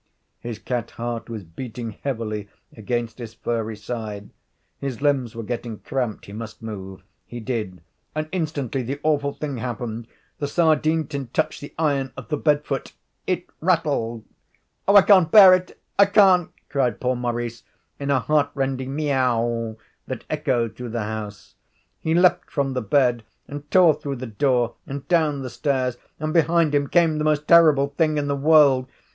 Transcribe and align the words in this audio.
His 0.39 0.57
cat 0.57 0.89
heart 0.97 1.29
was 1.29 1.43
beating 1.43 1.91
heavily 1.91 2.49
against 2.75 3.19
his 3.19 3.35
furry 3.35 3.75
side. 3.75 4.31
His 4.79 4.99
limbs 4.99 5.35
were 5.35 5.43
getting 5.43 5.77
cramped 5.77 6.25
he 6.25 6.33
must 6.33 6.63
move. 6.63 7.03
He 7.27 7.39
did. 7.39 7.81
And 8.15 8.27
instantly 8.31 8.81
the 8.81 8.99
awful 9.03 9.31
thing 9.31 9.57
happened. 9.57 10.07
The 10.39 10.47
sardine 10.47 11.05
tin 11.05 11.27
touched 11.27 11.61
the 11.61 11.75
iron 11.77 12.13
of 12.17 12.29
the 12.29 12.37
bed 12.37 12.65
foot. 12.65 12.93
It 13.27 13.45
rattled. 13.59 14.25
'Oh, 14.87 14.95
I 14.95 15.03
can't 15.03 15.29
bear 15.31 15.53
it, 15.53 15.79
I 15.99 16.07
can't,' 16.07 16.49
cried 16.67 16.99
poor 16.99 17.15
Maurice, 17.15 17.61
in 17.99 18.09
a 18.09 18.21
heartrending 18.21 18.95
meaow 18.95 19.77
that 20.07 20.25
echoed 20.31 20.75
through 20.75 20.89
the 20.89 21.03
house. 21.03 21.53
He 21.99 22.15
leaped 22.15 22.49
from 22.49 22.73
the 22.73 22.81
bed 22.81 23.21
and 23.47 23.69
tore 23.69 23.93
through 23.93 24.15
the 24.15 24.25
door 24.25 24.73
and 24.87 25.07
down 25.07 25.43
the 25.43 25.51
stairs, 25.51 25.97
and 26.19 26.33
behind 26.33 26.73
him 26.73 26.87
came 26.87 27.19
the 27.19 27.23
most 27.23 27.47
terrible 27.47 27.89
thing 27.89 28.17
in 28.17 28.27
the 28.27 28.35
world. 28.35 28.87